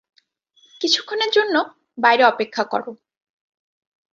কিছুক্ষণের 0.81 1.31
জন্য 1.31 1.55
বাইরে 1.97 2.23
অপেক্ষা 2.23 2.63
করো। 2.63 2.91